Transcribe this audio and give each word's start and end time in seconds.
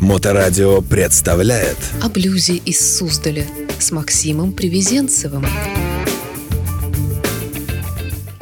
Моторадио 0.00 0.80
представляет 0.80 1.76
О 2.00 2.08
блюзе 2.08 2.56
из 2.56 2.96
Суздаля 2.96 3.46
с 3.78 3.92
Максимом 3.92 4.54
Привезенцевым. 4.54 5.46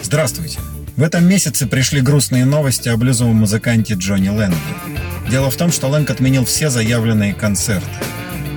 Здравствуйте! 0.01 0.61
В 0.97 1.03
этом 1.03 1.27
месяце 1.27 1.67
пришли 1.67 2.01
грустные 2.01 2.45
новости 2.45 2.89
о 2.89 2.97
блюзовом 2.97 3.37
музыканте 3.37 3.95
Джонни 3.95 4.29
Лэнге. 4.29 4.57
Дело 5.29 5.51
в 5.51 5.57
том, 5.57 5.73
что 5.73 5.89
Лэнг 5.89 6.09
отменил 6.09 6.45
все 6.45 6.71
заявленные 6.71 7.35
концерты. 7.35 7.89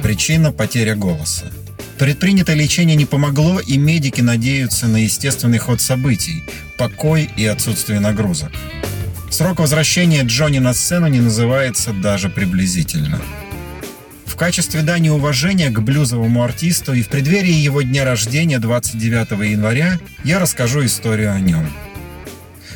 Причина– 0.04 0.52
потеря 0.54 0.96
голоса. 0.96 1.52
Предпринятое 1.98 2.56
лечение 2.56 2.96
не 2.96 3.08
помогло, 3.08 3.60
и 3.60 3.78
медики 3.78 4.22
надеются 4.22 4.86
на 4.86 4.98
естественный 4.98 5.58
ход 5.58 5.82
событий, 5.82 6.44
покой 6.78 7.32
и 7.36 7.48
отсутствие 7.48 8.00
нагрузок. 8.00 8.52
Срок 9.32 9.60
возвращения 9.60 10.24
Джонни 10.24 10.60
на 10.60 10.74
сцену 10.74 11.08
не 11.08 11.22
называется 11.22 11.94
даже 11.94 12.28
приблизительно. 12.28 13.22
В 14.26 14.36
качестве 14.36 14.82
дани 14.82 15.08
уважения 15.08 15.70
к 15.70 15.80
блюзовому 15.80 16.44
артисту 16.44 16.94
и 16.94 17.02
в 17.02 17.08
преддверии 17.08 17.54
его 17.54 17.82
дня 17.82 18.04
рождения 18.04 18.60
29 18.60 19.32
января 19.50 20.00
я 20.26 20.38
расскажу 20.38 20.84
историю 20.86 21.32
о 21.32 21.40
нем. 21.40 21.66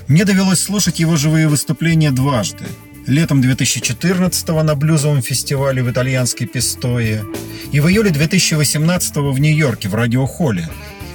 Мне 0.07 0.23
довелось 0.23 0.61
слушать 0.61 0.97
его 0.97 1.17
живые 1.17 1.49
выступления 1.49 2.11
дважды. 2.11 2.63
Летом 3.05 3.41
2014 3.41 4.47
на 4.47 4.75
блюзовом 4.75 5.21
фестивале 5.21 5.83
в 5.83 5.91
итальянской 5.91 6.47
Пистое 6.47 7.25
и 7.73 7.81
в 7.81 7.89
июле 7.89 8.11
2018 8.11 9.17
в 9.17 9.37
Нью-Йорке 9.37 9.89
в 9.89 9.95
радиохолле, 9.95 10.69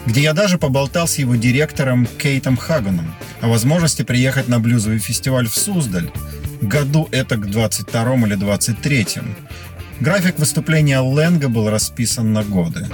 где 0.07 0.23
я 0.23 0.33
даже 0.33 0.59
поболтал 0.59 1.07
с 1.07 1.19
его 1.19 1.37
директором 1.37 2.07
Кейтом 2.19 2.57
Хаганом 2.57 3.15
о 3.41 3.49
возможности 3.49 4.03
приехать 4.03 4.49
на 4.49 4.59
блюзовый 4.61 4.99
фестиваль 4.99 5.49
в 5.49 5.57
Суздаль, 5.57 6.11
году 6.61 7.09
это 7.11 7.37
к 7.37 7.51
22 7.51 8.15
или 8.27 8.35
23. 8.35 9.07
График 10.01 10.39
выступления 10.39 11.01
Лэнга 11.01 11.49
был 11.49 11.69
расписан 11.69 12.33
на 12.33 12.43
годы. 12.43 12.89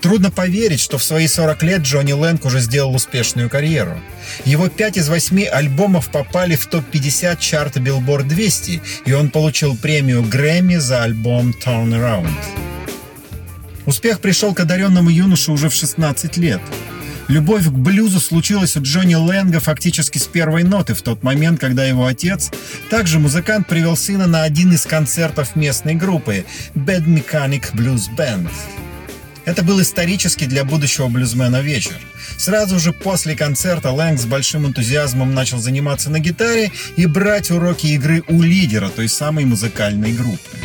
Трудно 0.00 0.30
поверить, 0.30 0.80
что 0.80 0.96
в 0.98 1.02
свои 1.02 1.26
40 1.26 1.62
лет 1.64 1.80
Джонни 1.82 2.12
Лэнг 2.12 2.44
уже 2.44 2.60
сделал 2.60 2.94
успешную 2.94 3.50
карьеру. 3.50 4.00
Его 4.44 4.68
5 4.68 4.98
из 4.98 5.08
8 5.08 5.44
альбомов 5.46 6.10
попали 6.10 6.54
в 6.54 6.66
топ-50 6.66 7.38
чарта 7.40 7.80
Billboard 7.80 8.24
200, 8.24 8.80
и 9.06 9.12
он 9.12 9.30
получил 9.30 9.76
премию 9.76 10.22
Грэмми 10.22 10.76
за 10.76 11.02
альбом 11.02 11.50
Turn 11.50 11.90
Around. 11.90 12.67
Успех 13.88 14.20
пришел 14.20 14.52
к 14.52 14.60
одаренному 14.60 15.08
юноше 15.08 15.50
уже 15.50 15.70
в 15.70 15.74
16 15.74 16.36
лет. 16.36 16.60
Любовь 17.26 17.64
к 17.64 17.70
блюзу 17.70 18.20
случилась 18.20 18.76
у 18.76 18.82
Джонни 18.82 19.14
Лэнга 19.14 19.60
фактически 19.60 20.18
с 20.18 20.24
первой 20.24 20.62
ноты 20.62 20.92
в 20.92 21.00
тот 21.00 21.22
момент, 21.22 21.58
когда 21.58 21.86
его 21.86 22.04
отец, 22.04 22.50
также 22.90 23.18
музыкант, 23.18 23.66
привел 23.66 23.96
сына 23.96 24.26
на 24.26 24.42
один 24.42 24.74
из 24.74 24.84
концертов 24.84 25.56
местной 25.56 25.94
группы 25.94 26.44
Bad 26.74 27.06
Mechanic 27.06 27.72
Blues 27.72 28.14
Band. 28.14 28.50
Это 29.46 29.62
был 29.62 29.80
исторический 29.80 30.44
для 30.44 30.64
будущего 30.64 31.08
блюзмена 31.08 31.62
вечер. 31.62 31.98
Сразу 32.36 32.78
же 32.78 32.92
после 32.92 33.34
концерта 33.36 33.90
Лэнг 33.90 34.20
с 34.20 34.26
большим 34.26 34.66
энтузиазмом 34.66 35.32
начал 35.32 35.60
заниматься 35.60 36.10
на 36.10 36.18
гитаре 36.20 36.72
и 36.96 37.06
брать 37.06 37.50
уроки 37.50 37.86
игры 37.86 38.22
у 38.28 38.42
лидера 38.42 38.90
той 38.90 39.08
самой 39.08 39.46
музыкальной 39.46 40.12
группы. 40.12 40.58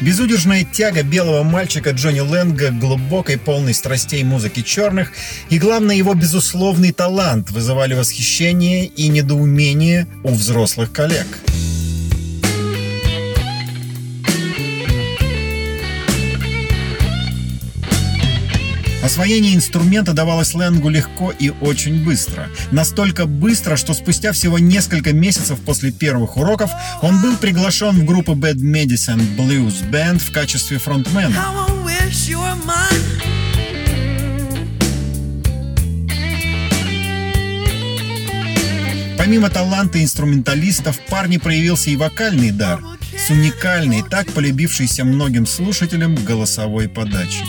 Безудержная 0.00 0.64
тяга 0.64 1.02
белого 1.02 1.42
мальчика 1.42 1.90
Джонни 1.90 2.20
Лэнга 2.20 2.70
глубокой, 2.70 3.36
полной 3.36 3.74
страстей 3.74 4.24
музыки 4.24 4.62
черных 4.62 5.12
и, 5.50 5.58
главное, 5.58 5.94
его 5.94 6.14
безусловный 6.14 6.92
талант 6.92 7.50
вызывали 7.50 7.92
восхищение 7.92 8.86
и 8.86 9.08
недоумение 9.08 10.06
у 10.24 10.30
взрослых 10.30 10.90
коллег. 10.90 11.26
Освоение 19.10 19.56
инструмента 19.56 20.12
давалось 20.12 20.54
Лэнгу 20.54 20.88
легко 20.88 21.32
и 21.36 21.50
очень 21.60 22.04
быстро. 22.04 22.48
Настолько 22.70 23.26
быстро, 23.26 23.74
что 23.74 23.92
спустя 23.92 24.30
всего 24.30 24.60
несколько 24.60 25.12
месяцев 25.12 25.58
после 25.66 25.90
первых 25.90 26.36
уроков 26.36 26.70
он 27.02 27.20
был 27.20 27.36
приглашен 27.36 27.98
в 27.98 28.04
группу 28.04 28.34
Bad 28.34 28.58
Medicine 28.58 29.20
Blues 29.36 29.82
Band 29.90 30.20
в 30.20 30.30
качестве 30.30 30.78
фронтмена. 30.78 31.34
Помимо 39.18 39.50
таланта 39.50 40.00
инструменталистов, 40.00 40.96
в 40.96 41.10
парне 41.10 41.40
проявился 41.40 41.90
и 41.90 41.96
вокальный 41.96 42.52
дар 42.52 42.80
с 43.18 43.28
уникальной, 43.28 44.04
так 44.08 44.28
полюбившейся 44.28 45.04
многим 45.04 45.46
слушателям 45.46 46.14
голосовой 46.14 46.88
подачей. 46.88 47.44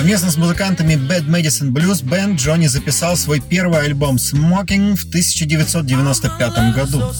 Совместно 0.00 0.30
с 0.30 0.38
музыкантами 0.38 0.94
Bad 0.94 1.26
Medicine 1.26 1.70
Blues 1.70 2.02
Band 2.02 2.36
Джонни 2.36 2.66
записал 2.68 3.18
свой 3.18 3.38
первый 3.38 3.80
альбом 3.80 4.16
Smoking 4.16 4.96
в 4.96 5.04
1995 5.04 6.74
году. 6.74 7.12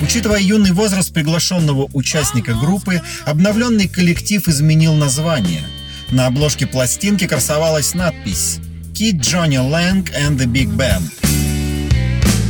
Учитывая 0.00 0.40
юный 0.40 0.72
возраст 0.72 1.12
приглашенного 1.12 1.88
участника 1.92 2.54
группы, 2.54 3.02
обновленный 3.26 3.86
коллектив 3.86 4.48
изменил 4.48 4.94
название. 4.94 5.62
На 6.10 6.26
обложке 6.26 6.66
пластинки 6.66 7.26
красовалась 7.26 7.94
надпись 7.94 8.60
Kid 8.94 9.20
Johnny 9.20 9.58
Lang 9.58 10.10
and 10.14 10.38
the 10.38 10.46
Big 10.46 10.68
Band. 10.74 11.02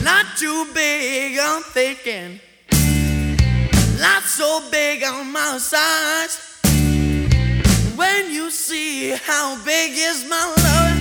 Not 0.05 0.27
too 0.39 0.67
big, 0.73 1.39
I'm 1.39 1.65
thinking. 1.75 2.41
Not 3.99 4.25
so 4.25 4.61
big 4.71 5.03
on 5.05 5.33
my 5.33 5.57
size. 5.59 6.39
When 7.97 8.31
you 8.31 8.51
see 8.51 9.17
how 9.27 9.57
big 9.65 9.93
is 9.97 10.23
my 10.29 10.45
love, 10.65 10.99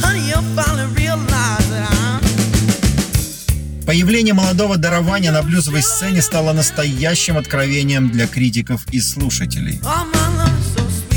honey, 0.00 0.20
you'll 0.28 0.42
finally 0.54 0.86
realize 0.94 1.68
that 1.70 1.90
I'm 1.90 2.20
Появление 3.84 4.32
молодого 4.32 4.76
дарования 4.76 5.32
на 5.32 5.42
блюзовой 5.42 5.82
сцене 5.82 6.22
стало 6.22 6.52
настоящим 6.52 7.36
откровением 7.36 8.10
для 8.10 8.28
критиков 8.28 8.86
и 8.92 9.00
слушателей. 9.00 9.80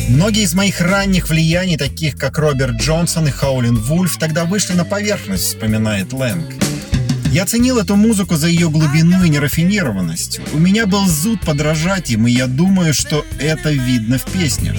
Многие 0.10 0.44
из 0.44 0.56
моих 0.56 0.82
ранних 0.82 1.30
влияний, 1.30 1.78
таких 1.78 2.18
как 2.18 2.40
Роберт 2.40 2.82
Джонсон 2.82 3.28
и 3.28 3.32
Хаулин 3.32 3.78
Вульф, 3.78 4.18
тогда 4.18 4.46
вышли 4.46 4.74
на 4.74 4.84
поверхность, 4.84 5.44
вспоминает 5.44 6.12
Лэнг. 6.12 6.67
Я 7.32 7.46
ценил 7.46 7.78
эту 7.78 7.96
музыку 7.96 8.36
за 8.36 8.48
ее 8.48 8.70
глубину 8.70 9.24
и 9.24 9.30
нерафинированность. 9.30 10.40
У 10.54 10.60
меня 10.60 10.86
был 10.86 11.06
зуд 11.08 11.42
подражать 11.42 12.10
им, 12.10 12.26
и 12.26 12.32
я 12.32 12.48
думаю, 12.48 12.94
что 12.94 13.26
это 13.40 13.72
видно 13.72 14.18
в 14.18 14.26
песнях. 14.26 14.76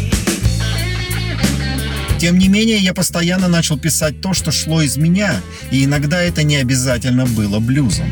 Тем 2.18 2.38
не 2.38 2.48
менее, 2.48 2.78
я 2.78 2.94
постоянно 2.94 3.48
начал 3.48 3.78
писать 3.78 4.20
то, 4.20 4.34
что 4.34 4.50
шло 4.50 4.82
из 4.82 4.96
меня, 4.96 5.40
и 5.70 5.84
иногда 5.84 6.20
это 6.20 6.42
не 6.42 6.56
обязательно 6.56 7.26
было 7.26 7.60
блюзом. 7.60 8.10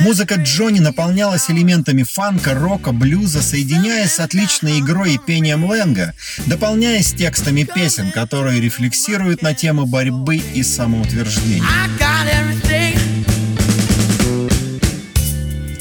Музыка 0.00 0.36
Джонни 0.36 0.80
наполнялась 0.80 1.50
элементами 1.50 2.04
фанка, 2.04 2.54
рока, 2.54 2.92
блюза, 2.92 3.42
соединяясь 3.42 4.14
с 4.14 4.20
отличной 4.20 4.80
игрой 4.80 5.16
и 5.16 5.18
пением 5.18 5.66
Лэнга, 5.66 6.14
дополняясь 6.46 7.12
текстами 7.12 7.64
песен, 7.64 8.10
которые 8.10 8.62
рефлексируют 8.62 9.42
на 9.42 9.52
темы 9.52 9.84
борьбы 9.84 10.36
и 10.36 10.62
самоутверждения. 10.62 11.66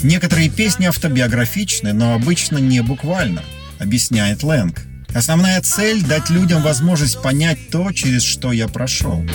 Некоторые 0.01 0.49
песни 0.49 0.85
автобиографичны, 0.85 1.91
но 1.91 2.13
обычно 2.13 2.57
не 2.57 2.81
буквально, 2.81 3.43
объясняет 3.79 4.43
Лэнг. 4.43 4.81
Основная 5.13 5.61
цель— 5.61 6.01
дать 6.07 6.29
людям 6.29 6.61
возможность 6.61 7.21
понять 7.21 7.69
то, 7.69 7.91
через 7.91 8.23
что 8.23 8.51
я 8.51 8.67
прошел. 8.67 9.25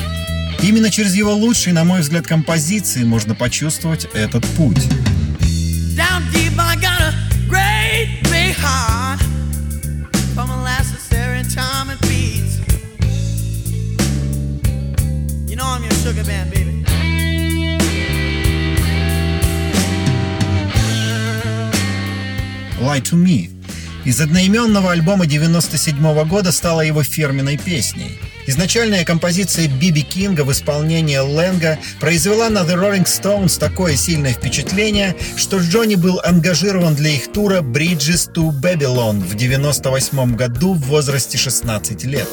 Именно 0.62 0.90
через 0.90 1.14
его 1.14 1.34
лучшие, 1.34 1.74
на 1.74 1.84
мой 1.84 2.00
взгляд, 2.00 2.26
композиции 2.26 3.04
можно 3.04 3.34
почувствовать 3.34 4.06
этот 4.14 4.46
путь. 4.56 4.82
Lie 22.84 23.02
to 23.02 23.16
Me 23.16 23.50
из 24.04 24.20
одноименного 24.20 24.92
альбома 24.92 25.26
97 25.26 26.24
года 26.26 26.52
стала 26.52 26.82
его 26.82 27.02
фирменной 27.02 27.56
песней. 27.56 28.18
Изначальная 28.46 29.02
композиция 29.06 29.66
Биби 29.66 30.02
Кинга 30.02 30.42
в 30.42 30.52
исполнении 30.52 31.16
Лэнга 31.16 31.78
произвела 32.00 32.50
на 32.50 32.58
The 32.58 32.74
Rolling 32.74 33.06
Stones 33.06 33.58
такое 33.58 33.96
сильное 33.96 34.34
впечатление, 34.34 35.16
что 35.36 35.58
Джонни 35.58 35.94
был 35.94 36.20
ангажирован 36.22 36.94
для 36.94 37.12
их 37.12 37.32
тура 37.32 37.62
Bridges 37.62 38.30
to 38.34 38.50
Babylon 38.50 39.20
в 39.20 39.34
98 39.34 40.36
году 40.36 40.74
в 40.74 40.82
возрасте 40.82 41.38
16 41.38 42.04
лет. 42.04 42.28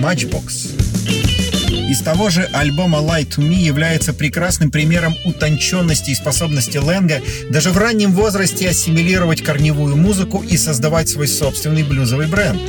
Matchbox. 0.00 1.90
Из 1.90 2.00
того 2.00 2.30
же 2.30 2.48
альбома 2.52 2.98
Lie 2.98 3.26
to 3.28 3.38
Me 3.38 3.56
является 3.56 4.14
прекрасным 4.14 4.70
примером 4.70 5.14
утонченности 5.24 6.10
и 6.10 6.14
способности 6.14 6.78
Лэнга 6.78 7.20
даже 7.50 7.70
в 7.70 7.76
раннем 7.76 8.12
возрасте 8.12 8.70
ассимилировать 8.70 9.42
корневую 9.42 9.96
музыку 9.96 10.42
и 10.42 10.56
создавать 10.56 11.08
свой 11.08 11.28
собственный 11.28 11.82
блюзовый 11.82 12.28
бренд. 12.28 12.60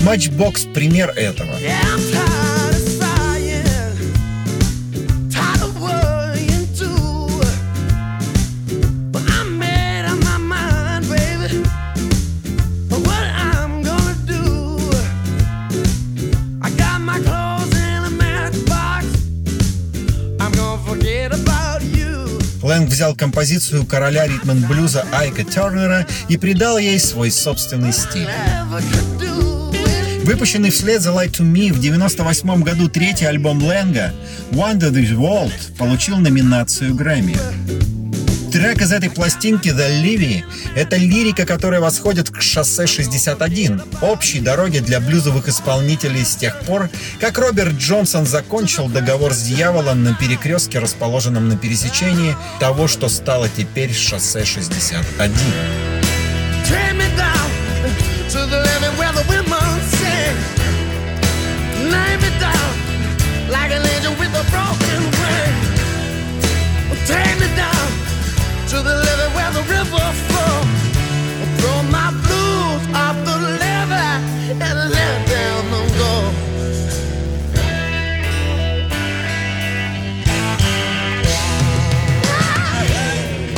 Matchbox— 0.00 0.72
пример 0.74 1.10
этого. 1.10 1.50
Взял 23.00 23.16
композицию 23.16 23.86
короля 23.86 24.26
ритм-блюза 24.26 25.06
Айка 25.10 25.42
Тернера 25.42 26.06
и 26.28 26.36
придал 26.36 26.76
ей 26.76 27.00
свой 27.00 27.30
собственный 27.30 27.94
стиль. 27.94 28.28
Выпущенный 30.24 30.68
вслед 30.68 31.00
за 31.00 31.08
Light 31.08 31.30
to 31.30 31.40
Me 31.40 31.72
в 31.72 31.78
1998 31.78 32.62
году 32.62 32.90
третий 32.90 33.24
альбом 33.24 33.62
Лэнга 33.62 34.12
Wonder 34.50 34.90
the 34.90 35.14
World 35.14 35.78
получил 35.78 36.18
номинацию 36.18 36.94
Грэмми. 36.94 37.38
Трек 38.52 38.82
из 38.82 38.90
этой 38.90 39.10
пластинки 39.10 39.68
The 39.68 40.02
Livy— 40.02 40.42
это 40.74 40.96
лирика, 40.96 41.46
которая 41.46 41.80
восходит 41.80 42.30
к 42.30 42.42
шоссе 42.42 42.88
61, 42.88 43.80
общей 44.02 44.40
дороге 44.40 44.80
для 44.80 44.98
блюзовых 44.98 45.46
исполнителей 45.48 46.24
с 46.24 46.34
тех 46.34 46.58
пор, 46.60 46.90
как 47.20 47.38
Роберт 47.38 47.74
Джонсон 47.74 48.26
закончил 48.26 48.88
договор 48.88 49.34
с 49.34 49.42
дьяволом 49.42 50.02
на 50.02 50.14
перекрестке, 50.14 50.80
расположенном 50.80 51.48
на 51.48 51.56
пересечении 51.56 52.34
того, 52.58 52.88
что 52.88 53.08
стало 53.08 53.48
теперь 53.48 53.94
шоссе 53.94 54.44
61. 54.44 55.30
like 63.50 63.72
an 63.72 63.82
angel 63.84 64.12
with 64.12 64.32
a 64.32 64.44
broken 64.52 65.02
wing. 65.18 65.54
Take 67.04 67.40
me 67.40 67.48
down 67.56 67.99
to 68.70 68.76
the 68.76 68.96
levee 69.06 69.30
where 69.34 69.50
the 69.50 69.64
river 69.76 70.06
flows. 70.26 70.80
Throw 71.58 71.82
my 71.90 72.08
blues 72.24 72.82
off 72.94 73.16
the 73.28 73.36
levee 73.62 74.14
and 74.66 74.76
let 74.96 75.16
down 75.26 75.62
them 75.72 75.88
go. 75.98 76.12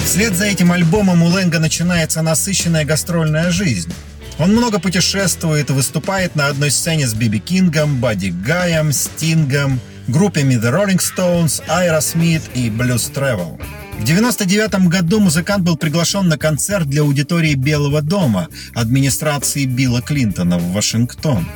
Вслед 0.05 0.35
за 0.35 0.47
этим 0.47 0.73
альбомом 0.73 1.23
у 1.23 1.27
Лэнга 1.27 1.59
начинается 1.59 2.23
насыщенная 2.23 2.87
гастрольная 2.87 3.51
жизнь. 3.51 3.93
Он 4.39 4.53
много 4.53 4.79
путешествует 4.79 5.69
и 5.69 5.73
выступает 5.75 6.37
на 6.37 6.47
одной 6.47 6.71
сцене 6.71 7.07
с 7.07 7.13
Биби 7.13 7.39
Кингом, 7.39 8.01
Бадди 8.01 8.29
Гаем, 8.29 8.93
Стингом, 8.93 9.79
группами 10.09 10.55
The 10.55 10.73
Rolling 10.73 11.01
Stones, 11.01 11.63
Aerosmith 11.69 12.51
и 12.55 12.71
Blues 12.71 13.13
Travel. 13.13 13.61
В 13.93 14.05
1999 14.05 14.89
году 14.89 15.21
музыкант 15.21 15.65
был 15.65 15.77
приглашен 15.77 16.29
на 16.29 16.37
концерт 16.37 16.89
для 16.89 17.03
аудитории 17.03 17.55
Белого 17.55 18.03
дома 18.03 18.49
администрации 18.75 19.65
Билла 19.65 20.03
Клинтона 20.03 20.59
в 20.59 20.73
Вашингтон. 20.73 21.47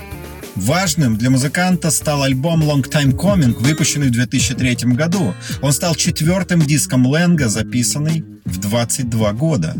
Важным 0.55 1.17
для 1.17 1.29
музыканта 1.31 1.91
стал 1.91 2.23
альбом 2.23 2.63
Long 2.63 2.83
Time 2.83 3.13
Coming, 3.13 3.55
выпущенный 3.59 4.09
в 4.09 4.13
2003 4.13 4.95
году. 4.95 5.35
Он 5.61 5.73
стал 5.73 5.95
четвертым 5.95 6.63
диском 6.63 7.07
Лэнга, 7.07 7.49
записанный 7.49 8.25
в 8.45 8.59
22 8.59 9.33
года. 9.33 9.75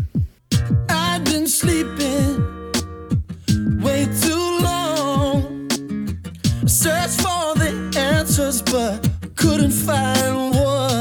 Couldn't 9.37 9.71
find 9.71 10.51
one. 10.55 10.96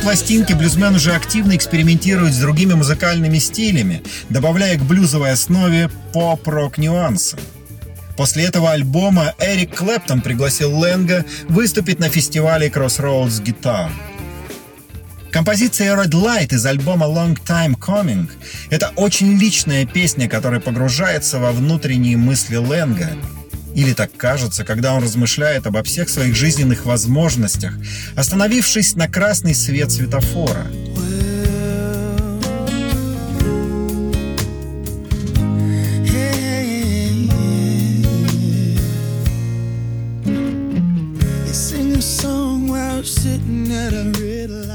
Пластинке 0.00 0.54
блюзмен 0.54 0.94
уже 0.94 1.12
активно 1.14 1.56
экспериментирует 1.56 2.34
с 2.34 2.38
другими 2.38 2.74
музыкальными 2.74 3.38
стилями, 3.38 4.02
добавляя 4.28 4.78
к 4.78 4.82
блюзовой 4.82 5.32
основе 5.32 5.90
поп-рок 6.12 6.78
нюансы. 6.78 7.36
После 8.16 8.44
этого 8.44 8.70
альбома 8.72 9.34
Эрик 9.38 9.76
Клэптон 9.76 10.20
пригласил 10.20 10.76
Лэнга 10.76 11.24
выступить 11.48 11.98
на 11.98 12.08
фестивале 12.08 12.68
Crossroads 12.68 13.42
Guitar. 13.42 13.90
Композиция 15.30 15.94
Red 15.94 16.10
Light 16.10 16.54
из 16.54 16.66
альбома 16.66 17.06
Long 17.06 17.38
Time 17.46 17.78
Coming— 17.78 18.28
это 18.70 18.92
очень 18.96 19.38
личная 19.38 19.86
песня, 19.86 20.28
которая 20.28 20.60
погружается 20.60 21.38
во 21.38 21.52
внутренние 21.52 22.16
мысли 22.16 22.56
Лэнга— 22.56 23.10
или 23.74 23.92
так 23.92 24.10
кажется, 24.16 24.64
когда 24.64 24.94
он 24.94 25.02
размышляет 25.02 25.66
обо 25.66 25.82
всех 25.82 26.08
своих 26.08 26.34
жизненных 26.34 26.84
возможностях, 26.86 27.74
остановившись 28.16 28.94
на 28.96 29.08
красный 29.08 29.54
свет 29.54 29.90
светофора. 29.90 30.66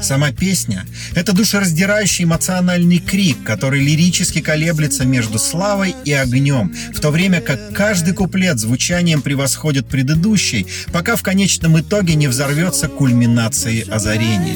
Сама 0.06 0.30
песня— 0.30 0.86
это 1.16 1.32
душераздирающий 1.32 2.26
эмоциональный 2.26 2.98
крик, 2.98 3.42
который 3.42 3.82
лирически 3.82 4.40
колеблется 4.40 5.04
между 5.04 5.40
славой 5.40 5.96
и 6.04 6.12
огнем, 6.12 6.72
в 6.94 7.00
то 7.00 7.10
время 7.10 7.40
как 7.40 7.74
каждый 7.74 8.14
куплет 8.14 8.60
звучанием 8.60 9.20
превосходит 9.20 9.88
предыдущий, 9.88 10.68
пока 10.92 11.16
в 11.16 11.24
конечном 11.24 11.80
итоге 11.80 12.14
не 12.14 12.28
взорвется 12.28 12.86
кульминацией 12.86 13.80
озарения. 13.90 14.54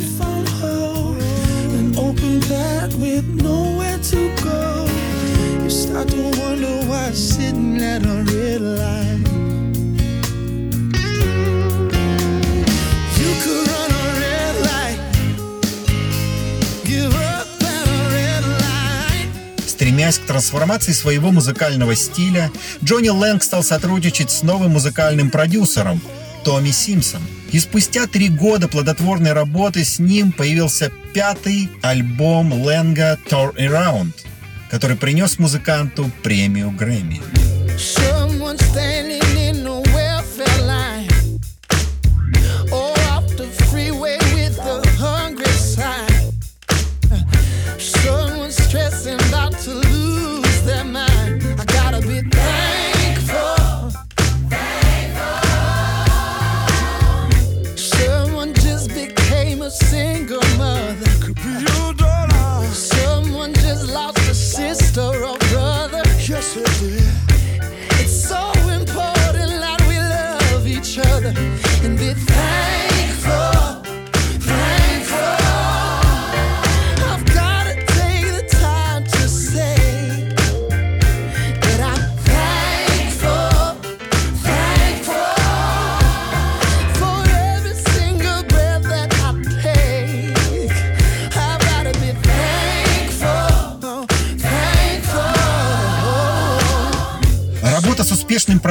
Start 5.69 6.09
to 6.09 6.23
wonder 6.41 6.87
why 6.89 7.13
sitting 7.13 7.81
at 7.81 8.05
a 8.05 8.25
red 8.25 8.61
light 8.61 9.30
Стремясь 19.81 20.19
к 20.19 20.27
трансформации 20.27 20.93
своего 20.93 21.31
музыкального 21.31 21.95
стиля, 21.95 22.53
Джонни 22.85 23.09
Лэнг 23.09 23.43
стал 23.43 23.63
сотрудничать 23.63 24.31
с 24.31 24.43
новым 24.43 24.73
музыкальным 24.73 25.31
продюсером 25.31 26.03
Томми 26.45 26.71
Симпсон. 26.71 27.23
И 27.51 27.59
спустя 27.59 28.07
три 28.07 28.29
года 28.29 28.69
плодотворной 28.69 29.33
работы 29.33 29.83
с 29.87 29.99
ним 29.99 30.33
появился 30.33 30.93
пятый 31.15 31.71
альбом 31.81 32.53
Лэнга 32.53 33.19
Tour 33.31 33.57
Around, 33.57 34.13
который 34.71 34.99
принес 34.99 35.39
музыканту 35.39 36.11
премию 36.23 36.73
Грэмми. 36.73 37.23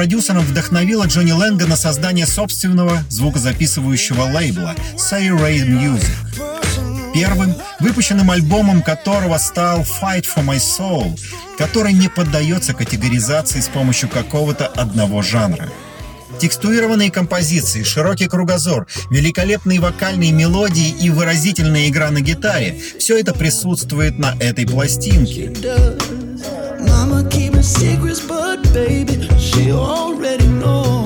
Продюсером 0.00 0.46
вдохновила 0.46 1.04
Джонни 1.04 1.32
Лэнга 1.32 1.66
на 1.66 1.76
создание 1.76 2.26
собственного 2.26 3.04
звукозаписывающего 3.10 4.22
лейбла 4.22 4.74
Say 4.96 5.28
Ray 5.28 5.58
Music. 5.58 7.12
Первым 7.12 7.54
выпущенным 7.80 8.30
альбомом 8.30 8.80
которого 8.80 9.36
стал 9.36 9.80
Fight 9.80 10.24
for 10.24 10.42
My 10.42 10.56
Soul, 10.56 11.20
который 11.58 11.92
не 11.92 12.08
поддается 12.08 12.72
категоризации 12.72 13.60
с 13.60 13.68
помощью 13.68 14.08
какого-то 14.08 14.68
одного 14.68 15.20
жанра. 15.20 15.68
Текстуированные 16.38 17.10
композиции, 17.10 17.82
широкий 17.82 18.26
кругозор, 18.26 18.86
великолепные 19.10 19.80
вокальные 19.80 20.32
мелодии 20.32 20.96
и 20.98 21.10
выразительная 21.10 21.88
игра 21.88 22.10
на 22.10 22.22
гитаре– 22.22 22.80
все 22.98 23.18
это 23.18 23.34
присутствует 23.34 24.18
на 24.18 24.34
этой 24.40 24.66
пластинке. 24.66 25.52
Secrets, 27.62 28.26
but 28.26 28.62
baby, 28.72 29.28
she 29.38 29.70
already 29.70 30.46
knows. 30.46 30.99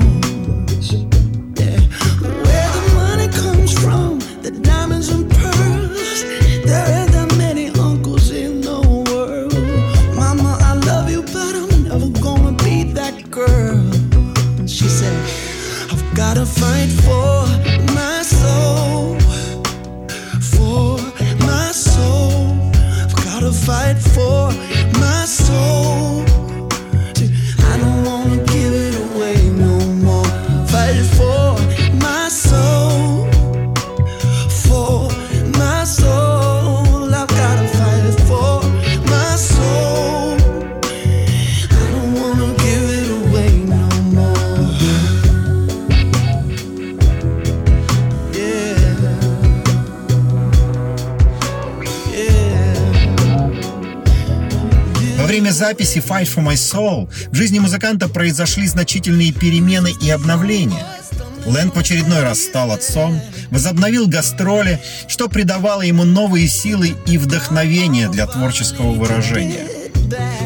Записи 55.55 55.99
Fight 55.99 56.25
for 56.25 56.43
My 56.43 56.55
Soul 56.55 57.09
в 57.31 57.35
жизни 57.35 57.59
музыканта 57.59 58.09
произошли 58.09 58.67
значительные 58.67 59.31
перемены 59.31 59.91
и 60.01 60.09
обновления. 60.09 60.85
Лэнг 61.45 61.75
в 61.75 61.79
очередной 61.79 62.23
раз 62.23 62.41
стал 62.41 62.71
отцом, 62.71 63.21
возобновил 63.51 64.07
гастроли, 64.07 64.81
что 65.07 65.29
придавало 65.29 65.81
ему 65.81 66.03
новые 66.03 66.47
силы 66.49 66.95
и 67.05 67.17
вдохновение 67.17 68.09
для 68.09 68.27
творческого 68.27 68.91
выражения. 68.91 69.65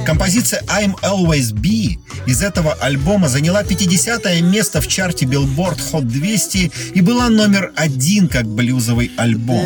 Композиция 0.06 0.62
I'm 0.68 0.94
Always 1.02 1.54
Be 1.54 1.98
из 2.28 2.44
этого 2.44 2.74
альбома 2.74 3.30
заняла 3.30 3.64
50 3.64 4.42
место 4.42 4.80
в 4.80 4.88
чарте 4.88 5.26
Billboard 5.26 5.80
Hot 5.92 6.04
200 6.04 6.72
и 6.94 7.02
была 7.02 7.30
номер 7.30 7.72
один 7.76 8.28
как 8.28 8.46
блюзовый 8.46 9.12
альбом. 9.18 9.66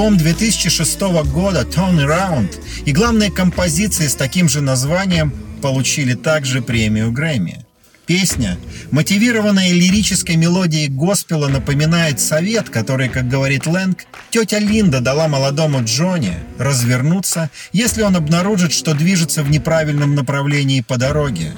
Альбом 0.00 0.16
2006 0.16 0.98
года 1.30 1.60
Turn 1.60 1.98
Around 1.98 2.58
и 2.86 2.92
главная 2.92 3.30
композиция 3.30 4.08
с 4.08 4.14
таким 4.14 4.48
же 4.48 4.62
названием 4.62 5.30
получили 5.60 6.14
также 6.14 6.62
премию 6.62 7.12
Грэмми. 7.12 7.66
Песня, 8.06 8.56
мотивированная 8.92 9.72
лирической 9.72 10.36
мелодией 10.36 10.88
госпела, 10.88 11.48
напоминает 11.48 12.18
совет, 12.18 12.70
который, 12.70 13.10
как 13.10 13.28
говорит 13.28 13.66
Лэнг, 13.66 14.06
тетя 14.30 14.58
Линда 14.58 15.00
дала 15.00 15.28
молодому 15.28 15.84
Джонни 15.84 16.38
развернуться, 16.58 17.50
если 17.74 18.00
он 18.00 18.16
обнаружит, 18.16 18.72
что 18.72 18.94
движется 18.94 19.42
в 19.42 19.50
неправильном 19.50 20.14
направлении 20.14 20.80
по 20.80 20.96
дороге. 20.96 21.52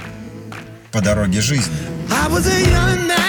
По 0.90 1.00
дороге 1.00 1.40
жизни. 1.42 1.76
I 2.11 2.28
was 2.28 2.49
a 2.49 2.61
young 2.61 3.22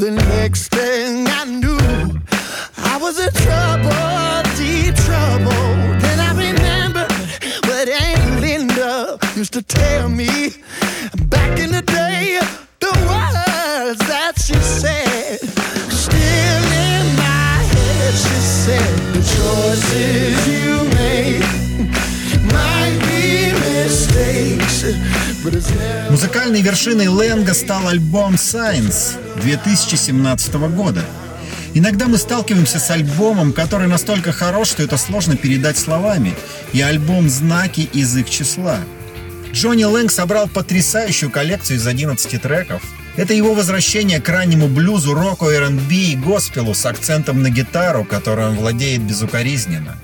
The 0.00 0.12
next 0.12 0.68
thing 0.68 1.28
I 1.28 1.44
knew, 1.44 1.76
I 2.78 2.96
was 2.96 3.20
in 3.20 3.30
trouble, 3.44 4.40
deep 4.56 4.94
trouble. 5.04 5.66
Then 6.00 6.18
I 6.18 6.32
remembered 6.32 7.12
what 7.68 7.86
Aunt 7.86 8.40
Linda 8.40 9.18
used 9.36 9.52
to 9.52 9.62
tell 9.62 10.08
me 10.08 10.54
back 11.28 11.58
in 11.58 11.72
the 11.72 11.82
day. 11.82 12.40
The 12.78 12.92
words 13.10 14.00
that 14.08 14.40
she 14.40 14.54
said, 14.54 15.40
still 15.92 16.64
in 16.88 17.04
my 17.20 17.60
head. 17.74 18.14
She 18.24 18.40
said, 18.64 18.90
The 19.12 19.22
choices 19.36 20.48
you 20.48 20.80
make 20.96 21.44
might 22.48 22.96
be 23.04 23.52
mistakes. 23.68 24.80
Музыкальной 26.10 26.62
вершиной 26.62 27.08
Лэнга 27.08 27.52
стал 27.52 27.86
альбом 27.88 28.36
Science 28.36 29.29
2017 29.40 30.54
года. 30.74 31.04
Иногда 31.72 32.06
мы 32.06 32.18
сталкиваемся 32.18 32.78
с 32.78 32.90
альбомом, 32.90 33.52
который 33.52 33.86
настолько 33.86 34.32
хорош, 34.32 34.68
что 34.68 34.82
это 34.82 34.96
сложно 34.96 35.36
передать 35.36 35.78
словами, 35.78 36.34
и 36.72 36.80
альбом 36.80 37.28
«Знаки» 37.28 37.88
из 37.92 38.16
их 38.16 38.28
числа. 38.28 38.78
Джонни 39.52 39.84
Лэнг 39.84 40.10
собрал 40.10 40.48
потрясающую 40.48 41.30
коллекцию 41.30 41.78
из 41.78 41.86
11 41.86 42.40
треков. 42.40 42.82
Это 43.16 43.34
его 43.34 43.54
возвращение 43.54 44.20
к 44.20 44.28
раннему 44.28 44.68
блюзу, 44.68 45.14
року, 45.14 45.48
R&B 45.48 45.94
и 45.94 46.16
госпелу 46.16 46.74
с 46.74 46.86
акцентом 46.86 47.42
на 47.42 47.50
гитару, 47.50 48.04
которой 48.04 48.48
он 48.48 48.56
владеет 48.56 49.02
безукоризненно. 49.02 49.96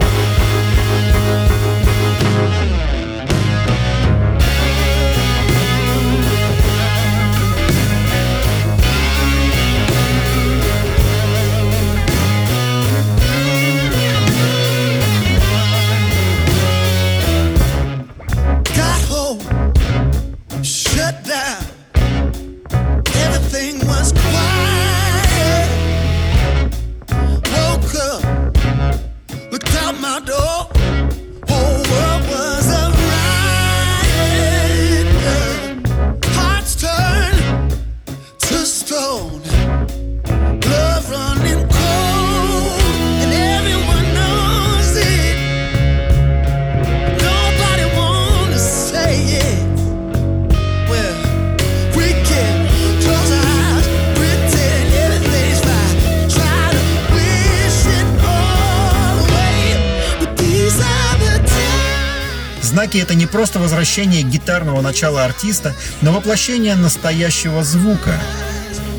Знаки 62.76 62.98
это 62.98 63.14
не 63.14 63.26
просто 63.26 63.58
возвращение 63.58 64.22
гитарного 64.22 64.80
начала 64.80 65.24
артиста, 65.24 65.74
но 66.02 66.12
воплощение 66.12 66.76
настоящего 66.76 67.64
звука. 67.64 68.20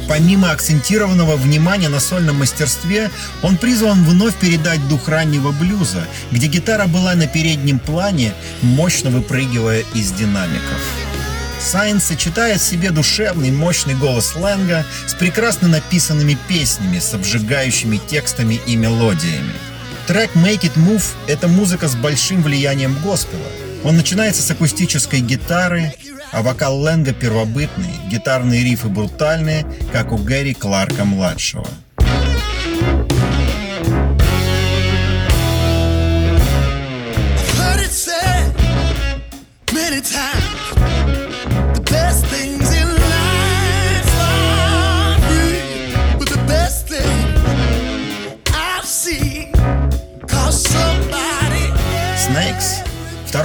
Помимо 0.09 0.51
акцентированного 0.51 1.35
внимания 1.35 1.87
на 1.87 1.99
сольном 1.99 2.39
мастерстве, 2.39 3.11
он 3.43 3.55
призван 3.55 4.03
вновь 4.03 4.35
передать 4.35 4.85
дух 4.89 5.07
раннего 5.07 5.51
блюза, 5.51 6.03
где 6.31 6.47
гитара 6.47 6.87
была 6.87 7.13
на 7.13 7.27
переднем 7.27 7.77
плане, 7.79 8.33
мощно 8.61 9.09
выпрыгивая 9.09 9.83
из 9.93 10.11
динамиков. 10.11 10.81
Signs 11.59 12.01
сочетает 12.01 12.59
в 12.59 12.65
себе 12.65 12.89
душевный, 12.89 13.51
мощный 13.51 13.95
голос 13.95 14.35
Лэнга 14.35 14.85
с 15.05 15.13
прекрасно 15.13 15.67
написанными 15.67 16.37
песнями, 16.49 16.99
с 16.99 17.13
обжигающими 17.13 17.97
текстами 17.97 18.59
и 18.65 18.75
мелодиями. 18.75 19.53
Трек 20.07 20.31
«Make 20.35 20.61
It 20.61 20.75
Move»— 20.75 21.03
это 21.27 21.47
музыка 21.47 21.87
с 21.87 21.95
большим 21.95 22.41
влиянием 22.41 22.97
госпела. 23.03 23.66
Он 23.83 23.95
начинается 23.95 24.41
с 24.41 24.51
акустической 24.51 25.21
гитары, 25.21 25.93
а 26.31 26.41
вокал 26.41 26.77
Лэнга 26.79 27.13
первобытный, 27.13 27.93
гитарные 28.09 28.63
рифы 28.63 28.89
брутальные, 28.89 29.65
как 29.91 30.11
у 30.11 30.17
Гэри 30.17 30.53
Кларка-младшего. 30.53 31.67
Many 39.73 40.01
times 40.01 40.36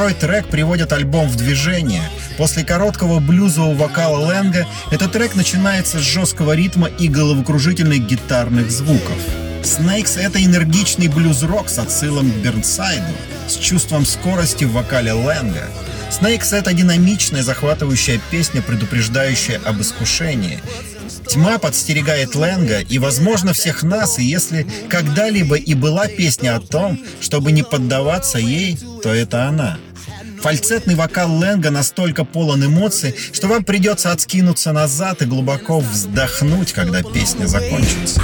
Второй 0.03 0.19
трек 0.19 0.49
приводит 0.49 0.93
альбом 0.93 1.29
в 1.29 1.37
движение. 1.37 2.03
После 2.37 2.65
короткого 2.65 3.21
блюзового 3.21 3.73
вокала 3.73 4.17
Лэнга 4.17 4.67
этот 4.91 5.13
трек 5.13 5.37
начинается 5.37 6.01
с 6.01 6.03
жесткого 6.03 6.57
ритма 6.57 6.89
и 6.89 7.07
головокружительных 7.07 8.05
гитарных 8.05 8.69
звуков. 8.73 9.17
Snakes— 9.63 10.19
это 10.21 10.45
энергичный 10.45 11.07
блюз-рок 11.07 11.69
с 11.69 11.79
отсылом 11.79 12.33
к 12.33 12.35
Бернсайду, 12.35 13.13
с 13.47 13.55
чувством 13.55 14.05
скорости 14.05 14.65
в 14.65 14.73
вокале 14.73 15.13
Лэнга. 15.13 15.69
Snakes— 16.11 16.49
это 16.53 16.73
динамичная, 16.73 17.45
захватывающая 17.45 18.21
песня, 18.33 18.61
предупреждающая 18.61 19.61
об 19.65 19.81
искушении. 19.83 20.59
Тьма 21.29 21.59
подстерегает 21.59 22.35
Лэнга 22.35 22.81
и, 22.81 22.99
возможно, 22.99 23.53
всех 23.53 23.85
нас, 23.85 24.19
и 24.19 24.25
если 24.25 24.67
когда-либо 24.89 25.55
и 25.55 25.75
была 25.75 26.09
песня 26.09 26.57
о 26.57 26.61
том, 26.61 26.99
чтобы 27.21 27.53
не 27.53 27.63
поддаваться 27.63 28.39
ей, 28.39 28.77
то 29.05 29.15
это 29.15 29.45
она. 29.47 29.79
Фальцетный 30.43 30.97
вокал 30.97 31.33
Лэнга 31.33 31.71
настолько 31.71 32.25
полон 32.25 32.67
эмоций, 32.67 33.15
что 33.33 33.47
вам 33.47 33.63
придется 33.63 34.11
откинуться 34.11 34.73
назад 34.73 35.23
и 35.23 35.25
глубоко 35.25 35.79
вздохнуть, 35.79 36.73
когда 36.73 37.01
песня 37.03 37.47
закончится. 37.47 38.21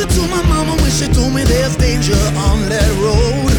To 0.00 0.22
my 0.28 0.42
mama 0.48 0.72
when 0.80 0.90
she 0.90 1.06
told 1.12 1.34
me 1.34 1.44
there's 1.44 1.76
danger 1.76 2.14
on 2.48 2.68
that 2.70 2.90
road. 3.02 3.49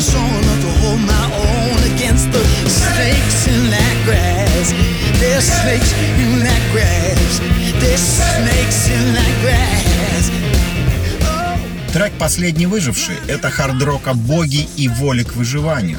Enough 0.00 0.60
to 0.62 0.70
hold 0.80 1.00
my 1.00 1.26
own 1.36 1.76
against 1.92 2.32
the 2.32 2.42
snakes 2.70 3.46
in 3.48 3.68
that 3.68 3.96
grass. 4.06 4.72
There's 5.20 5.44
snakes 5.44 5.92
in 6.16 6.40
that 6.40 6.62
grass. 6.72 7.40
There's 7.80 8.00
snakes 8.00 8.88
in 8.88 9.12
that 9.12 9.34
grass. 9.42 10.30
Трек 11.92 12.12
«Последний 12.18 12.64
выживший»— 12.64 13.16
это 13.28 13.50
хард-рок 13.50 14.08
о 14.08 14.14
боге 14.14 14.66
и 14.78 14.88
воле 14.88 15.22
к 15.22 15.36
выживанию. 15.36 15.98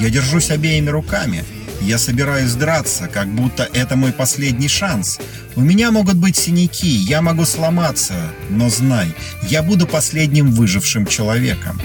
Я 0.00 0.08
держусь 0.08 0.50
обеими 0.50 0.88
руками. 0.88 1.44
Я 1.82 1.98
собираюсь 1.98 2.54
драться, 2.54 3.08
как 3.08 3.28
будто 3.28 3.68
это 3.74 3.94
мой 3.94 4.12
последний 4.12 4.68
шанс. 4.68 5.18
У 5.54 5.60
меня 5.60 5.90
могут 5.90 6.16
быть 6.16 6.38
синяки, 6.38 6.88
я 6.88 7.20
могу 7.20 7.44
сломаться, 7.44 8.14
но 8.48 8.70
знай, 8.70 9.08
я 9.42 9.62
буду 9.62 9.86
последним 9.86 10.50
выжившим 10.50 11.04
человеком. 11.06 11.78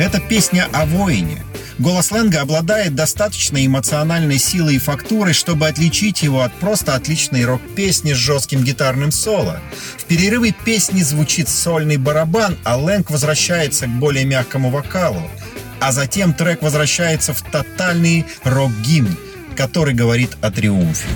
Это 0.00 0.18
песня 0.18 0.66
о 0.72 0.86
воине. 0.86 1.42
Голос 1.78 2.10
Лэнга 2.10 2.40
обладает 2.40 2.94
достаточной 2.94 3.66
эмоциональной 3.66 4.38
силой 4.38 4.76
и 4.76 4.78
фактурой, 4.78 5.34
чтобы 5.34 5.68
отличить 5.68 6.22
его 6.22 6.40
от 6.40 6.54
просто 6.54 6.94
отличной 6.94 7.44
рок-песни 7.44 8.14
с 8.14 8.16
жестким 8.16 8.64
гитарным 8.64 9.12
соло. 9.12 9.60
В 9.98 10.04
перерыве 10.06 10.54
песни 10.64 11.02
звучит 11.02 11.50
сольный 11.50 11.98
барабан, 11.98 12.56
а 12.64 12.78
Лэнг 12.78 13.10
возвращается 13.10 13.88
к 13.88 13.90
более 13.90 14.24
мягкому 14.24 14.70
вокалу. 14.70 15.20
А 15.80 15.92
затем 15.92 16.32
трек 16.32 16.62
возвращается 16.62 17.34
в 17.34 17.42
тотальный 17.42 18.24
рок-гимн, 18.42 19.14
который 19.54 19.92
говорит 19.92 20.30
о 20.40 20.50
триумфе. 20.50 21.08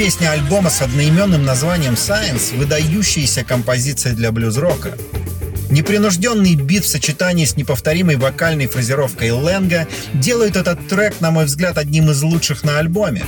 Песня 0.00 0.30
альбома 0.30 0.70
с 0.70 0.80
одноименным 0.80 1.44
названием 1.44 1.92
Science– 1.92 2.56
выдающаяся 2.56 3.44
композиция 3.44 4.14
для 4.14 4.32
блюз-рока. 4.32 4.96
Непринужденный 5.68 6.54
бит 6.54 6.86
в 6.86 6.88
сочетании 6.88 7.44
с 7.44 7.54
неповторимой 7.54 8.16
вокальной 8.16 8.66
фразировкой 8.66 9.30
Лэнга 9.32 9.86
делают 10.14 10.56
этот 10.56 10.88
трек, 10.88 11.20
на 11.20 11.30
мой 11.30 11.44
взгляд, 11.44 11.76
одним 11.76 12.10
из 12.10 12.22
лучших 12.22 12.64
на 12.64 12.78
альбоме. 12.78 13.26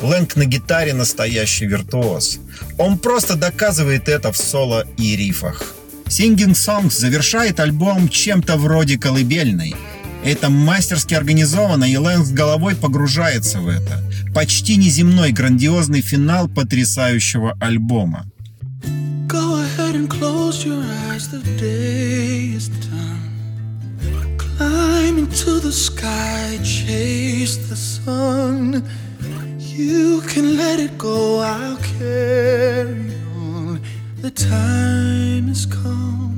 Лэнг 0.00 0.34
на 0.36 0.46
гитаре 0.46 0.94
настоящий 0.94 1.66
виртуоз. 1.66 2.38
Он 2.78 2.96
просто 2.96 3.36
доказывает 3.36 4.08
это 4.08 4.32
в 4.32 4.38
соло 4.38 4.86
и 4.96 5.14
рифах. 5.14 5.74
Singing 6.06 6.54
Songs 6.54 6.92
завершает 6.92 7.60
альбом 7.60 8.08
чем-то 8.08 8.56
вроде 8.56 8.96
колыбельной. 8.96 9.76
Это 10.24 10.50
мастерски 10.50 11.14
организовано, 11.14 11.84
и 11.84 11.96
Лэнг 11.96 12.26
с 12.26 12.32
головой 12.32 12.74
погружается 12.76 13.60
в 13.60 13.68
это. 13.68 14.02
Почти 14.34 14.76
неземной 14.76 15.32
грандиозный 15.32 16.00
финал 16.00 16.48
потрясающего 16.48 17.56
альбома. 17.60 18.26
Go 19.28 19.62
ahead 19.62 19.94
and 19.94 20.08
close 20.08 20.64
your 20.64 20.82
eyes, 21.10 21.28
the 21.28 21.42
day 21.58 22.54
is 22.56 22.68
done. 22.68 23.18
Climb 24.38 25.18
into 25.18 25.60
the 25.60 25.70
sky, 25.72 26.58
chase 26.62 27.58
the 27.68 27.76
sun. 27.76 28.82
You 29.58 30.22
can 30.22 30.56
let 30.56 30.80
it 30.80 30.96
go, 30.98 31.40
I'll 31.40 31.76
carry 31.98 33.14
on. 33.36 33.80
The 34.20 34.30
time 34.30 35.48
has 35.48 35.66
come. 35.66 36.37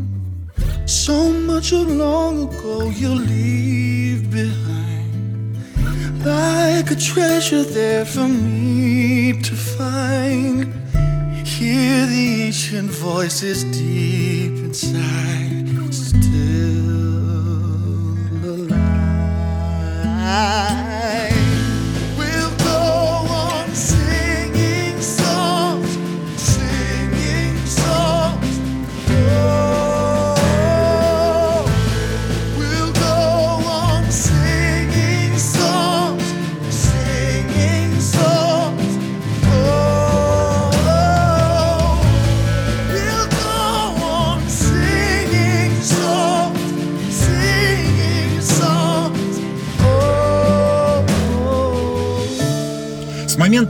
So 0.91 1.31
much 1.31 1.73
of 1.73 1.87
long 1.87 2.49
ago 2.49 2.91
you'll 2.91 3.15
leave 3.15 4.29
behind. 4.29 5.57
Like 6.25 6.91
a 6.91 6.97
treasure 6.97 7.63
there 7.63 8.05
for 8.05 8.27
me 8.27 9.41
to 9.41 9.55
find. 9.55 10.65
Hear 11.47 12.07
the 12.07 12.43
ancient 12.47 12.91
voices 12.91 13.63
deep 13.63 14.65
inside, 14.65 15.95
still 15.95 16.27
alive. 18.43 19.31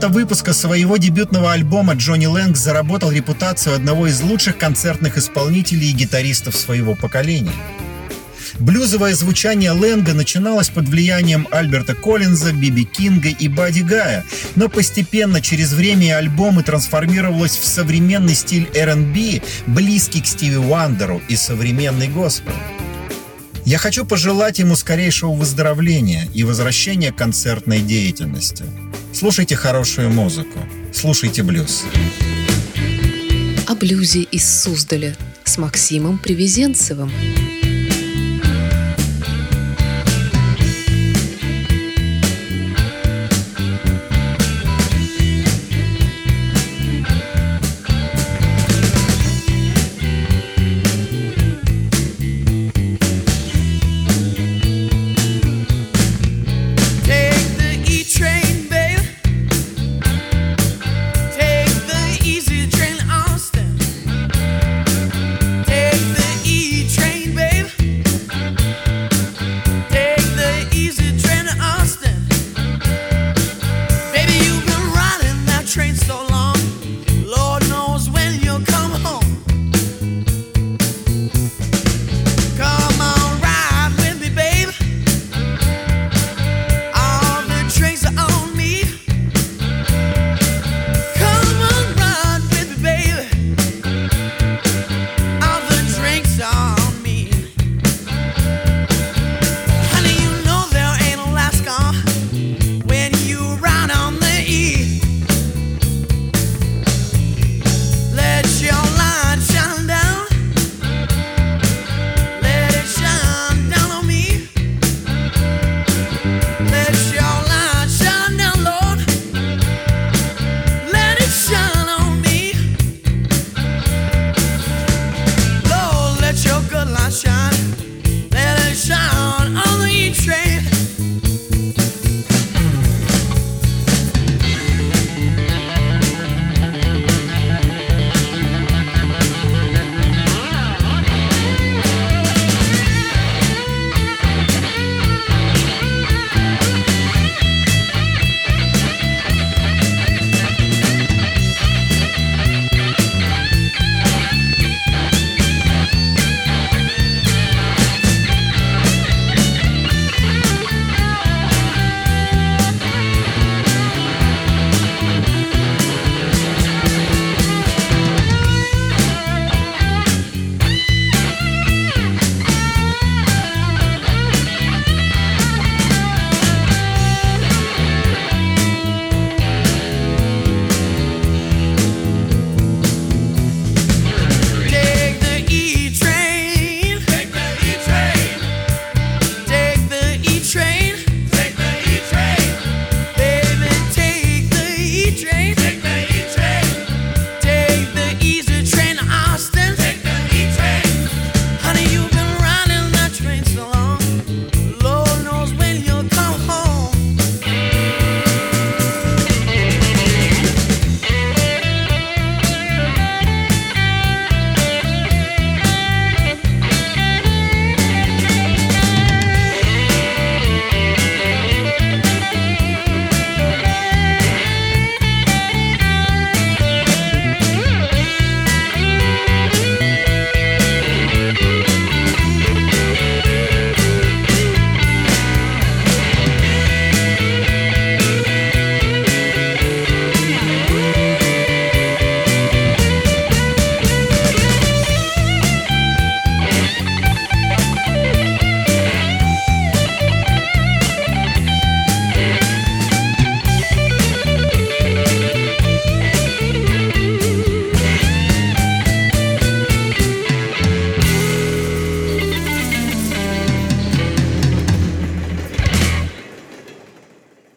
Момента 0.01 0.19
выпуска 0.19 0.53
своего 0.53 0.97
дебютного 0.97 1.51
альбома 1.51 1.93
Джонни 1.93 2.25
Лэнг 2.25 2.57
заработал 2.57 3.11
репутацию 3.11 3.75
одного 3.75 4.07
из 4.07 4.19
лучших 4.21 4.57
концертных 4.57 5.17
исполнителей 5.17 5.91
и 5.91 5.93
гитаристов 5.93 6.55
своего 6.55 6.95
поколения. 6.95 7.53
Блюзовое 8.59 9.13
звучание 9.13 9.71
Лэнга 9.71 10.13
начиналось 10.13 10.69
под 10.69 10.87
влиянием 10.89 11.47
Альберта 11.51 11.93
Коллинза, 11.93 12.51
Биби 12.51 12.83
Кинга 12.83 13.29
и 13.29 13.47
Бадди 13.47 13.81
Гая, 13.81 14.25
но 14.55 14.69
постепенно 14.69 15.39
через 15.39 15.71
время 15.73 16.07
и 16.07 16.09
альбомы 16.09 16.63
трансформировалось 16.63 17.57
в 17.57 17.65
современный 17.67 18.33
стиль 18.33 18.69
R&B, 18.73 19.41
близкий 19.67 20.21
к 20.21 20.25
Стиви 20.25 20.57
Уандеру 20.57 21.21
и 21.27 21.35
современный 21.35 22.07
госпел. 22.07 22.53
Я 23.65 23.77
хочу 23.77 24.05
пожелать 24.05 24.57
ему 24.57 24.75
скорейшего 24.75 25.33
выздоровления 25.33 26.27
и 26.33 26.43
возвращения 26.43 27.11
к 27.11 27.17
концертной 27.17 27.81
деятельности. 27.81 28.65
Слушайте 29.13 29.55
хорошую 29.55 30.09
музыку, 30.09 30.59
слушайте 30.93 31.43
блюз. 31.43 31.83
О 33.67 33.75
блюзе 33.75 34.21
из 34.21 34.49
Суздаля 34.49 35.15
с 35.43 35.57
Максимом 35.57 36.17
Привезенцевым. 36.17 37.11